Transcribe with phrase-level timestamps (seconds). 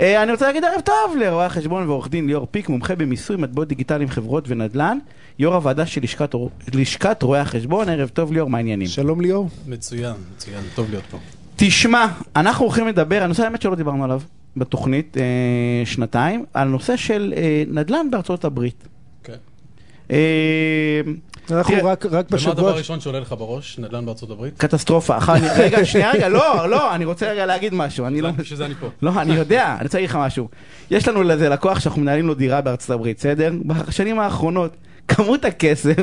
[0.00, 3.68] אה, אני רוצה להגיד ערב טוב לרואה החשבון ועורך דין ליאור פיק, מומחה במיסוי מטבעות
[3.68, 4.98] דיגיטליים, חברות ונדל"ן,
[5.38, 6.34] יו"ר הוועדה של לשכת,
[6.74, 8.88] לשכת רואי החשבון, ערב טוב ליאור, מה העניינים?
[8.88, 9.48] שלום ליאור.
[9.66, 11.18] מצוין, מצוין, טוב להיות פה.
[11.56, 14.20] תשמע, אנחנו הולכים לדבר, הנושא האמת שלא דיברנו עליו
[14.56, 15.22] בתוכנית אה,
[15.84, 18.88] שנתיים, על נושא של אה, נדל"ן בארצות הברית.
[19.24, 19.32] כן.
[19.32, 19.36] אה,
[21.50, 22.70] אנחנו תראה, רק, רק ומה הדבר בשבוע...
[22.70, 23.78] הראשון שעולה לך בראש?
[23.78, 24.58] נדל"ן בארצות הברית?
[24.58, 25.16] קטסטרופה.
[25.56, 28.30] רגע, שנייה, רגע, לא, לא, אני רוצה רגע להגיד משהו, אני לא...
[28.30, 28.88] בשביל זה אני פה.
[29.02, 30.48] לא, אני יודע, אני רוצה להגיד לך משהו.
[30.90, 33.52] יש לנו לזה לקוח שאנחנו מנהלים לו דירה בארצות הברית, בסדר?
[33.64, 34.76] בשנים האחרונות,
[35.08, 35.96] כמות הכסף,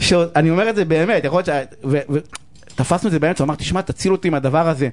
[0.00, 1.76] שאני אומר את זה באמת, יכול להיות ש...
[1.84, 2.18] ו- ו-
[2.74, 4.88] תפסנו את זה באמצע, הוא אמר, תשמע, תציל אותי מהדבר הזה.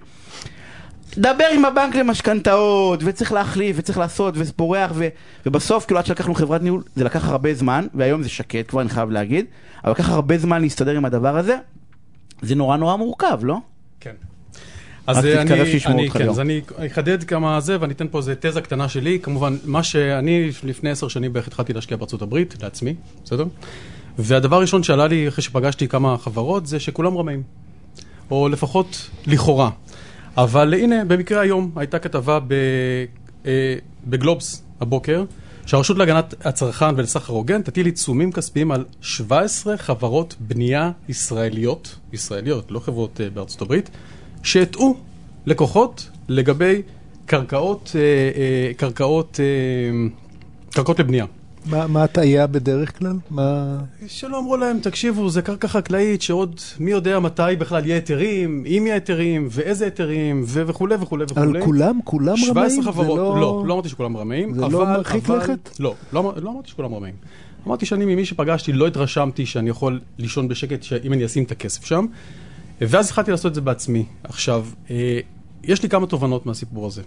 [1.17, 5.07] דבר עם הבנק למשכנתאות, וצריך להחליף, וצריך לעשות, וזה פורח, ו...
[5.45, 8.89] ובסוף, כאילו, עד שלקחנו חברת ניהול, זה לקח הרבה זמן, והיום זה שקט כבר, אני
[8.89, 9.45] חייב להגיד,
[9.83, 11.57] אבל לקח הרבה זמן להסתדר עם הדבר הזה.
[12.41, 13.57] זה נורא נורא מורכב, לא?
[13.99, 14.13] כן.
[15.07, 15.51] אז אה, אני,
[15.85, 16.29] אני, כן.
[16.29, 19.19] אז אני אחדד כמה זה, ואני אתן פה איזה תזה קטנה שלי.
[19.19, 23.45] כמובן, מה שאני לפני עשר שנים בערך התחלתי להשקיע בארצות הברית, לעצמי, בסדר?
[24.19, 27.43] והדבר הראשון שעלה לי אחרי שפגשתי כמה חברות, זה שכולם רמאים.
[28.31, 29.69] או לפחות לכאורה.
[30.37, 32.53] אבל הנה, במקרה היום הייתה כתבה ב,
[33.45, 35.23] אה, בגלובס הבוקר,
[35.65, 42.79] שהרשות להגנת הצרכן ולסחר הוגן תטיל עיצומים כספיים על 17 חברות בנייה ישראליות, ישראליות, לא
[42.79, 43.89] חברות אה, בארצות הברית,
[44.43, 44.97] שהטעו
[45.45, 46.81] לקוחות לגבי
[47.25, 50.07] קרקעות, אה, אה, קרקעות, אה,
[50.71, 51.25] קרקעות לבנייה.
[51.65, 53.17] מה הטעיה בדרך כלל?
[53.29, 53.77] מה...
[54.07, 58.83] שלא אמרו להם, תקשיבו, זה קרקע חקלאית שעוד מי יודע מתי בכלל יהיה היתרים, אם
[58.85, 61.45] יהיה היתרים, ואיזה היתרים, וכולי וכולי וכולי.
[61.59, 62.81] אבל כולם, כולם 17 רמאים?
[62.83, 63.41] זה חברות, לא...
[63.41, 64.91] לא, לא אמרתי שכולם רמאים, זה לא אבל...
[64.97, 65.69] מרחיק אבל- לכת?
[65.79, 67.15] לא, לא, לא אמרתי שכולם רמאים.
[67.67, 71.85] אמרתי שאני ממי שפגשתי לא התרשמתי שאני יכול לישון בשקט אם אני אשים את הכסף
[71.85, 72.05] שם,
[72.81, 74.05] ואז התחלתי לעשות את זה בעצמי.
[74.23, 75.19] עכשיו, אה,
[75.63, 77.01] יש לי כמה תובנות מהסיפור הזה.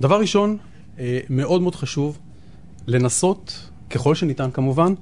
[0.00, 0.56] דבר ראשון,
[0.98, 2.18] אה, מאוד מאוד חשוב
[2.86, 4.94] לנסות, ככל שניתן כמובן,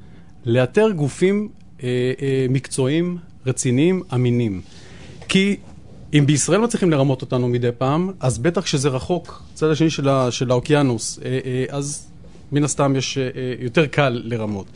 [0.47, 1.49] לאתר גופים
[1.83, 1.89] אה,
[2.23, 4.61] אה, מקצועיים, רציניים, אמינים.
[5.29, 5.57] כי
[6.15, 10.31] אם בישראל מצליחים לרמות אותנו מדי פעם, אז בטח כשזה רחוק, צד השני של, ה,
[10.31, 12.07] של האוקיינוס, אה, אה, אז
[12.53, 14.67] מן הסתם יש אה, אה, יותר קל לרמות.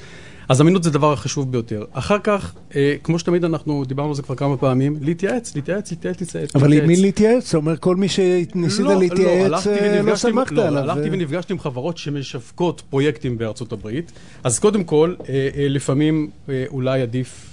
[0.49, 1.85] אז אמינות זה הדבר החשוב ביותר.
[1.93, 6.21] אחר כך, אה, כמו שתמיד אנחנו דיברנו על זה כבר כמה פעמים, להתייעץ, להתייעץ, להתייעץ,
[6.21, 6.57] להתייעץ.
[6.57, 6.89] אבל עם להתייעץ.
[6.89, 7.49] מי להתייעץ?
[7.49, 10.83] אתה אומר, כל מי שניסית לא, להתייעץ, הלכתי אה, לא ונפגשתי עם- סמכת לא, עליו.
[10.83, 11.13] הלכתי אה.
[11.13, 14.13] ונפגשתי עם חברות שמשווקות פרויקטים בארצות הברית,
[14.45, 17.47] אז קודם כל, אה, אה, לפעמים אה, אולי עדיף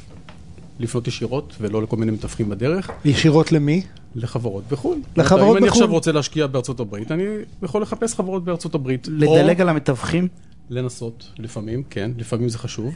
[0.79, 3.81] לפנות ישירות ולא לכל מיני מתווכים בדרך, ישירות למי?
[4.15, 4.97] לחברות בחו"ל.
[5.17, 5.81] לחברות אם אני בחו"ל.
[5.83, 7.23] עכשיו רוצה להשקיע בארצות הברית, אני
[7.63, 9.07] יכול לחפש חברות בארצות הברית.
[9.11, 10.27] לדלג או על המתווכים?
[10.69, 12.95] לנסות, לפעמים, כן, לפעמים זה חשוב.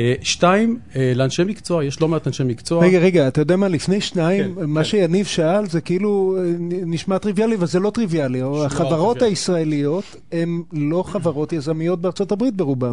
[0.00, 2.84] אה, שתיים, אה, לאנשי מקצוע, יש לא מעט אנשי מקצוע.
[2.84, 4.84] רגע, רגע, אתה יודע מה, לפני שניים, כן, מה כן.
[4.84, 6.42] שיניב שאל זה כאילו אה,
[6.86, 8.40] נשמע טריוויאלי, אבל זה לא טריוויאלי.
[8.42, 8.70] החברות
[9.16, 9.26] טריוויאלי.
[9.32, 12.92] הישראליות הן לא חברות יזמיות בארצות הברית ברובן.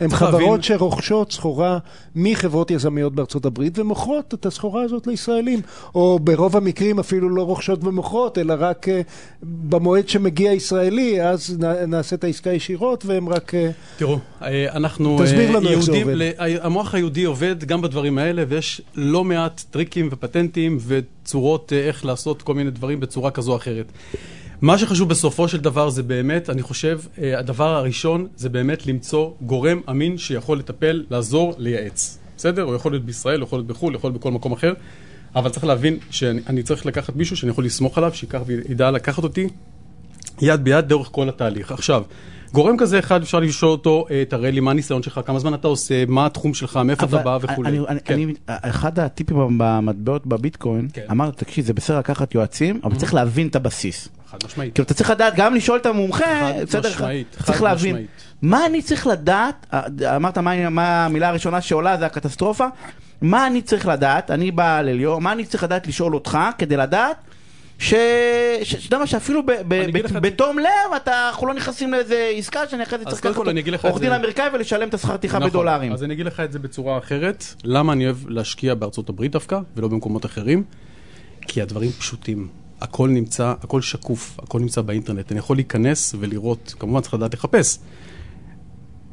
[0.00, 1.78] הן חברות להבין- שרוכשות סחורה
[2.16, 5.60] מחברות יזמיות בארצות הברית ומוכרות את הסחורה הזאת לישראלים.
[5.94, 8.86] או ברוב המקרים אפילו לא רוכשות ומוכרות, אלא רק
[9.42, 11.58] במועד שמגיע ישראלי, אז
[11.88, 13.52] נעשה את העסקה ישירות, והם רק...
[13.96, 14.18] תראו,
[14.72, 16.35] אנחנו תסביר לנו איך זה עובד.
[16.38, 22.42] המוח היהודי עובד גם בדברים האלה, ויש לא מעט טריקים ופטנטים וצורות אה, איך לעשות
[22.42, 23.92] כל מיני דברים בצורה כזו או אחרת.
[24.60, 29.30] מה שחשוב בסופו של דבר זה באמת, אני חושב, אה, הדבר הראשון זה באמת למצוא
[29.40, 32.18] גורם אמין שיכול לטפל, לעזור, לייעץ.
[32.36, 32.62] בסדר?
[32.62, 34.72] הוא יכול להיות בישראל, הוא יכול להיות בחו"ל, הוא יכול להיות בכל מקום אחר,
[35.34, 39.22] אבל צריך להבין שאני אני צריך לקחת מישהו שאני יכול לסמוך עליו, שייקח וידע לקחת
[39.22, 39.48] אותי
[40.40, 41.72] יד ביד לאורך כל התהליך.
[41.72, 42.02] עכשיו,
[42.52, 45.68] גורם כזה אחד, אפשר לשאול אותו, אה, תראה לי מה הניסיון שלך, כמה זמן אתה
[45.68, 47.78] עושה, מה התחום שלך, מאיפה אתה בא וכולי.
[47.88, 48.14] אני, כן.
[48.14, 51.02] אני, אחד הטיפים במטבעות בביטקוין, כן.
[51.10, 54.08] אמרתי, תקשיב, זה בסדר לקחת יועצים, אבל צריך להבין את הבסיס.
[54.30, 54.74] חד משמעית.
[54.74, 57.94] כאילו, אתה צריך לדעת גם לשאול את המומחה, חד בסדר, משמעית, צריך חד להבין.
[57.94, 58.10] משמעית.
[58.42, 62.66] מה אני צריך לדעת, אה, אמרת מה, מה המילה הראשונה שעולה זה הקטסטרופה,
[63.22, 67.16] מה אני צריך לדעת, אני בא לליאור, מה אני צריך לדעת לשאול אותך כדי לדעת
[67.78, 69.42] שאתה יודע מה, שאפילו.
[70.22, 73.36] בתום לב, אתה, אנחנו לא נכנסים לאיזה עסקה שאני אחרי זה צריך לקחת
[73.84, 74.12] עורך דין.
[74.12, 75.50] אמריקאי ולשלם את השכר טרחה נכון.
[75.50, 75.92] בדולרים.
[75.92, 77.44] אז אני אגיד לך את זה בצורה אחרת.
[77.64, 80.64] למה אני אוהב להשקיע בארצות הברית דווקא, ולא במקומות אחרים?
[81.42, 82.48] כי הדברים פשוטים.
[82.80, 85.32] הכל נמצא, הכל שקוף, הכל נמצא באינטרנט.
[85.32, 87.78] אני יכול להיכנס ולראות, כמובן צריך לדעת לחפש.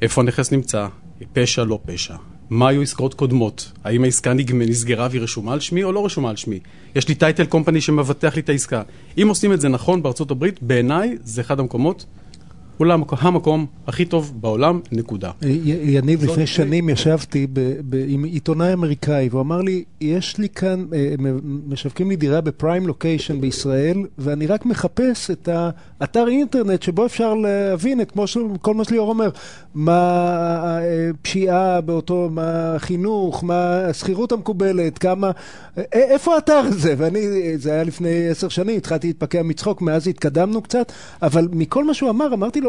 [0.02, 0.88] איפה הנכס נמצא,
[1.34, 2.16] פשע, לא פשע.
[2.54, 3.72] מה היו עסקאות קודמות?
[3.84, 6.60] האם העסקה נסגרה והיא רשומה על שמי או לא רשומה על שמי?
[6.96, 8.82] יש לי טייטל קומפני שמבטח לי את העסקה.
[9.22, 12.06] אם עושים את זה נכון בארצות הברית, בעיניי זה אחד המקומות
[12.80, 15.32] אולי המקום- הכי טוב בעולם, נקודה.
[15.42, 17.48] יניב, לפני שנים ישבתי
[18.08, 21.14] עם עיתונאי אמריקאי, והוא אמר לי, יש לי כאן, אה,
[21.68, 25.50] משווקים לי דירה בפריים לוקיישן בישראל, ואני רק מחפש את
[26.02, 28.12] האתר אינטרנט שבו אפשר להבין את
[28.62, 29.30] כל מה שליאור אומר,
[29.76, 30.80] מה
[31.10, 35.32] הפשיעה באותו, מה החינוך, מה השכירות המקובלת, כמה,
[35.78, 36.94] א- איפה האתר הזה?
[36.98, 37.22] ואני,
[37.58, 40.92] זה היה לפני עשר שנים, התחלתי להתפקע מצחוק, מאז התקדמנו קצת,
[41.22, 42.62] אבל מכל מה שהוא אמר, אמרתי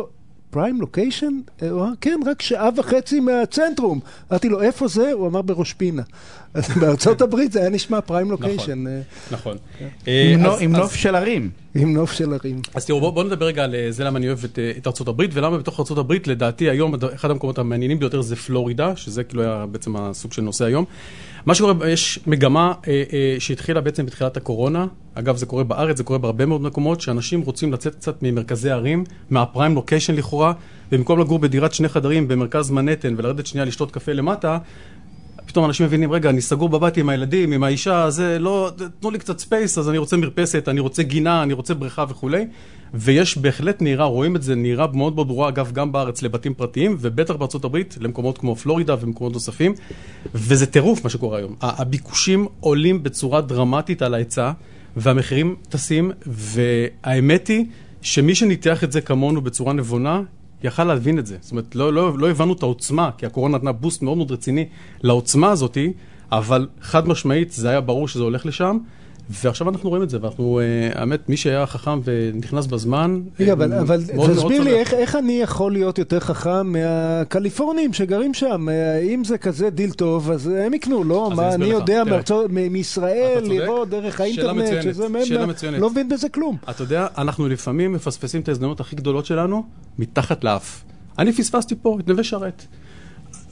[0.55, 1.41] פריים לוקיישן?
[1.61, 4.01] הוא אמר, כן, רק שעה וחצי מהצנטרום.
[4.31, 5.13] אמרתי לו, איפה זה?
[5.13, 6.03] הוא אמר, בראש פינה.
[6.55, 9.57] אז בארצות הברית זה היה נשמע פריים לוקיישן, אה, נכון.
[10.61, 11.51] עם אה, נוף של ערים.
[11.75, 12.61] עם נוף של הרים.
[12.75, 14.87] אז תראו, בואו בוא נדבר רגע על אה, זה למה אני אוהב את, אה, את
[14.87, 19.25] ארצות הברית, ולמה בתוך ארצות הברית, לדעתי היום, אחד המקומות המעניינים ביותר זה פלורידה, שזה
[19.25, 20.85] כאילו היה בעצם הסוג של נושא היום.
[21.47, 26.05] מה שקורה, יש מגמה אה, אה, שהתחילה בעצם בתחילת הקורונה, אגב זה קורה בארץ, זה
[26.05, 30.53] קורה בהרבה מאוד מקומות, שאנשים רוצים לצאת קצת ממרכזי הערים, מהפריים לוקיישן לכאורה,
[30.93, 34.59] ובמקום לגור בדירת שני חדרים במרכז מנהטן ולרדת שנייה לשתות קפה למטה,
[35.47, 38.71] פתאום אנשים מבינים, רגע, אני סגור בבית עם הילדים, עם האישה, זה לא,
[39.01, 42.47] תנו לי קצת ספייס, אז אני רוצה מרפסת, אני רוצה גינה, אני רוצה בריכה וכולי.
[42.95, 46.97] ויש בהחלט נהירה, רואים את זה, נהירה מאוד מאוד ברורה, אגב, גם בארץ לבתים פרטיים,
[47.01, 49.75] ובטח בארצות הברית, למקומות כמו פלורידה ומקומות נוספים.
[50.35, 51.55] וזה טירוף מה שקורה היום.
[51.61, 54.53] הביקושים עולים בצורה דרמטית על ההיצע,
[54.97, 57.65] והמחירים טסים, והאמת היא
[58.03, 60.23] שמי שניתח את זה כמונו בצורה נבונה,
[60.65, 61.37] יכל להבין את זה.
[61.41, 64.69] זאת אומרת, לא, לא, לא הבנו את העוצמה, כי הקורונה נתנה בוסט מאוד מאוד רציני
[65.03, 65.93] לעוצמה הזאתי,
[66.33, 68.79] אבל חד משמעית זה היה ברור שזה הולך לשם,
[69.31, 73.73] ועכשיו אנחנו רואים את זה, ואנחנו, אה, האמת, מי שהיה חכם ונכנס בזמן, רגע, אבל,
[73.73, 74.01] אבל
[74.35, 74.71] תסביר לי.
[74.71, 78.69] איך, איך אני יכול להיות יותר חכם מהקליפורנים שגרים שם?
[78.69, 81.31] אה, אם זה כזה דיל טוב, אז הם יקנו, לא?
[81.37, 82.05] מה אני יודע תראה.
[82.17, 83.45] מארצות, מ- מישראל.
[83.45, 85.25] לראות דרך האינטרנט, שזה מהם.
[85.79, 86.57] לא מבין בזה כלום.
[86.71, 89.65] אתה יודע, אנחנו לפעמים מפספסים את ההזדמנות הכי גדולות שלנו
[89.99, 90.85] מתחת לאף.
[91.19, 92.67] אני פספסתי פה את נווה שרת.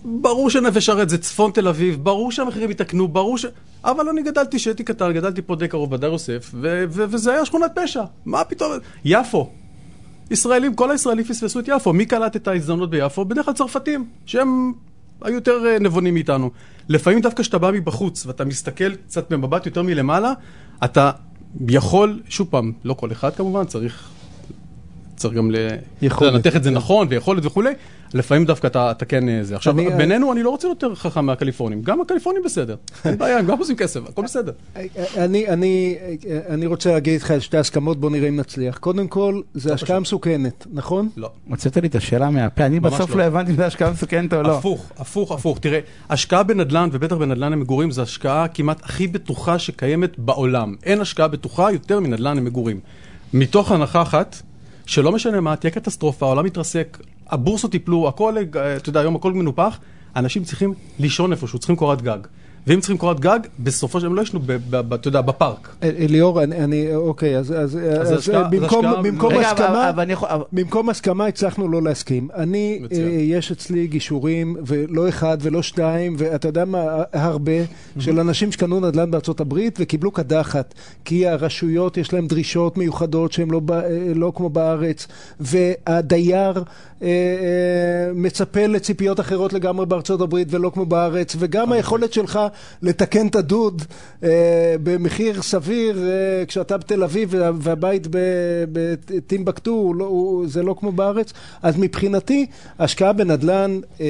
[0.05, 3.47] ברור שנווה שרת זה צפון תל אביב, ברור שהמחירים יתקנו, ברור ש...
[3.85, 7.45] אבל אני גדלתי, כשהייתי קטן, גדלתי פה די קרוב בדר יוסף, ו- ו- וזה היה
[7.45, 8.03] שכונת פשע.
[8.25, 8.73] מה פתאום?
[9.05, 9.51] יפו.
[10.31, 11.93] ישראלים, כל הישראלים פספסו את יפו.
[11.93, 13.25] מי קלט את ההזדמנות ביפו?
[13.25, 14.73] בדרך כלל צרפתים, שהם
[15.23, 16.51] היו יותר אה, נבונים מאיתנו.
[16.89, 20.33] לפעמים דווקא כשאתה בא מבחוץ ואתה מסתכל קצת במבט יותר מלמעלה,
[20.85, 21.11] אתה
[21.69, 24.11] יכול, שוב פעם, לא כל אחד כמובן, צריך,
[25.23, 25.51] צריך גם.
[26.21, 27.71] לנתח את זה נכון ויכולת וכולי,
[28.15, 29.57] לפעמים דווקא אתה, אתה כן אה, זה.
[29.57, 33.47] עכשיו, אני- בינינו אני לא רוצה יותר חכם מהקליפורנים, גם הקליפורנים בסדר, אין בעיה, הם
[33.47, 34.53] גם עושים כסף, הכל בסדר.
[35.17, 35.97] אני, אני,
[36.49, 38.79] אני רוצה להגיד לך על שתי הסכמות, בוא נראה אם נצליח.
[38.79, 41.09] קודם כל, זה השקעה מסוכנת, נכון?
[41.17, 41.31] לא.
[41.49, 43.17] הוצאת לי את השאלה מהפה, אני בסוף לא.
[43.17, 44.59] לא הבנתי אם זה השקעה מסוכנת או לא.
[44.59, 45.59] הפוך, הפוך, הפוך.
[45.59, 45.79] תראה,
[46.11, 50.75] השקעה בנדל"ן, ובטח בנדל"ן למגורים, זו השקעה כמעט הכי בטוחה שקיימת בעולם.
[50.83, 52.81] אין השקעה בטוחה יותר מנדל"ן למגורים.
[53.35, 54.43] מתוך הנחה אחת,
[54.87, 56.99] שלא משנה מה, תהיה קטסטרופה, העולם יתרסק,
[57.29, 59.79] הבורסות ייפלו, הכל, אה, אתה יודע, היום הכל מנופח,
[60.17, 62.19] אנשים צריכים לישון איפשהו, צריכים קורת גג.
[62.67, 64.41] ואם צריכים קורת גג, בסופו של דבר הם לא ישנו,
[64.95, 65.69] אתה יודע, בפארק.
[65.83, 67.55] אה, ליאור, אני, אוקיי, אז,
[69.03, 69.91] במקום, הסכמה...
[70.53, 72.29] במקום הסכמה הצלחנו לא להסכים.
[72.35, 72.83] אני.
[72.93, 77.53] אה, יש אצלי גישורים, ולא אחד ולא שתיים, ואתה יודע מה, הרבה,
[77.99, 80.75] של אנשים שקנו נדל"ן בארצות הברית וקיבלו קדחת,
[81.05, 85.07] כי הרשויות יש להם דרישות מיוחדות שהן לא, אה, לא כמו בארץ,
[85.41, 86.53] והדייר
[87.03, 92.41] אה, אה, מצפה לציפיות אחרות לגמרי בארצות הברית ולא כמו בארץ, וגם היכולת שלך
[92.83, 93.83] לתקן את הדוד
[94.25, 94.29] אה,
[94.83, 98.07] במחיר סביר אה, כשאתה בתל אביב וה- והבית
[98.73, 101.33] בטימבקטו, לא- הוא- זה לא כמו בארץ.
[101.63, 102.47] אז מבחינתי,
[102.79, 104.07] השקעה בנדל"ן אה,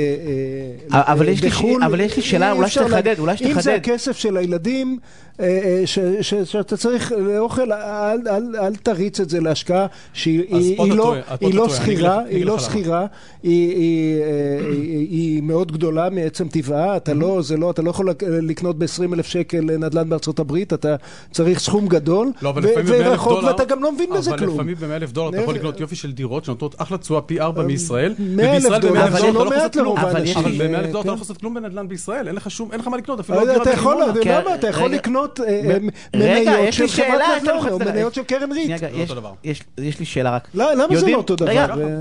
[0.95, 3.61] אה, אבל יש לי בחו"ל, ש- אבל יש לי שאלה, אולי שתחדד, אולי אם שתחדד.
[3.61, 4.99] זה הכסף של הילדים,
[5.41, 10.79] אה, אה, ש- ש- שאתה צריך לאוכל, אל- אל אל תריץ את זה להשקעה שהיא
[10.79, 12.59] לא- לא אגיד שכירה, היא לא.
[12.59, 13.07] שכירה,
[13.43, 14.27] היא- היא, אה,
[14.73, 18.09] היא- היא מאוד גדולה מעצם טבעה, אתה לא, זה לא, אתה לא יכול
[18.43, 20.97] לקנות ב-20 אלף שקל נדל"ן בארצות הברית, אתה
[21.31, 24.31] צריך סכום גדול, לא, אבל ו- לפעמים ב-100,000 ורחוק, דולר, ואתה גם לא מבין בזה
[24.31, 24.55] אבל כלום.
[24.55, 27.41] לפעמים ב-100 אלף דולר אתה יכול איך- לקנות יופי של דירות שנותנות אחלה תשואה פי
[27.41, 29.99] ארבע מישראל, 100,000 ובישראל דולר, ב-100,000 אבל דולר זה אתה לא לא יכול מעט לעשות
[29.99, 29.99] כלום.
[29.99, 30.39] אבל האנשים.
[30.39, 31.09] אבל ב-100 אה, אלף דולר אתה כן.
[31.09, 33.47] לא יכול לעשות כלום בנדל"ן בישראל, אין לך שום, אין לך מה לקנות, אפילו לא
[33.47, 34.55] לא דירת אתה יכול, בדימונה.
[34.55, 34.91] אתה כן, יכול.
[34.91, 35.79] לקנות אה, אה,
[36.17, 37.09] מניות של חברת
[37.43, 38.71] נדל"ן, או מניות של קרן ריט.
[38.83, 39.33] לא יש- אותו דבר.
[39.45, 40.49] יש- יש לי שאלה רק.
[40.55, 41.51] לא, למה זה לא אותו דבר?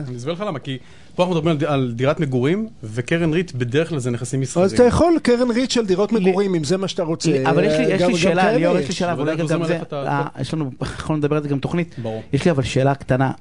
[0.07, 0.77] אני אסביר לך למה, כי
[1.25, 4.65] פה אנחנו מדברים על דירת מגורים, וקרן ריט בדרך כלל זה נכסים מסחריים.
[4.65, 7.43] אז אתה יכול קרן ריט של דירות מגורים, אם זה מה שאתה רוצה.
[7.49, 11.19] אבל יש לי, שאלה, ליאור, יש לי שאלה, ואולי גם זה, אה, יש לנו, יכולנו
[11.19, 11.95] לדבר על זה גם תוכנית.
[12.01, 12.23] ברור.
[12.33, 13.31] יש לי אבל שאלה קטנה.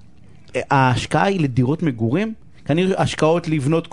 [0.57, 2.35] אה, ההשקעה היא לדירות מגורים?
[2.65, 3.87] כנראה השקעות לבנות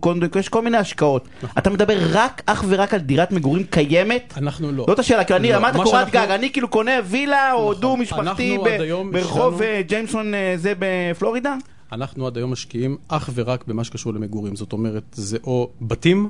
[0.00, 1.28] קונדו, יש כל מיני השקעות.
[1.42, 1.50] נכון.
[1.58, 4.34] אתה מדבר רק, אך ורק על דירת מגורים קיימת?
[4.36, 4.84] אנחנו לא.
[4.88, 7.80] זאת השאלה, כי אני, לא, אמרת מה קורת גג, אני כאילו קונה וילה או נכון.
[7.80, 8.58] דו משפחתי
[9.12, 11.54] ברחוב אה, ג'יימסון זה בפלורידה?
[11.92, 14.56] אנחנו עד היום משקיעים אך ורק במה שקשור למגורים.
[14.56, 16.28] זאת אומרת, זה או בתים,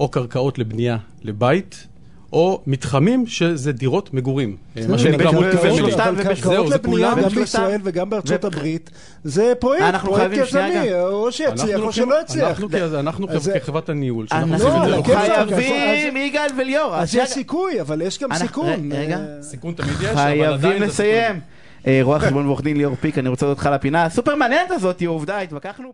[0.00, 1.86] או קרקעות לבנייה לבית,
[2.32, 4.56] או מתחמים שזה דירות מגורים.
[4.76, 5.82] אה, מה שנקרא ובשלושתם- מולטי פמילי.
[5.82, 7.22] ובשלושתם- אבל ובש- קרקעות זהו, זה לבנייה כולם.
[7.24, 8.90] גם בישראל וגם בארצות הברית,
[9.24, 10.92] זה פרויקט, אנחנו פרויקט יזמי.
[11.02, 12.62] או שיצליח אנחנו או שלא יצליח.
[12.90, 15.46] אנחנו כחברת הניהול, שאנחנו לא, לכל הכיפאק, אחד.
[15.54, 16.94] חייבים, יגאל וליאור.
[16.96, 18.92] אז יש סיכוי, אבל יש גם אנחנו- סיכון.
[18.92, 19.18] רגע.
[19.42, 21.40] סיכון תמיד יש, אבל עדיין חייבים זה לסיים.
[21.86, 25.38] אה, רואה חשבון ועורך דין ליאור פיק, אני רוצה על הפינה הסופר מעניינת הזאת, עובדה,
[25.38, 25.92] התווכחנו.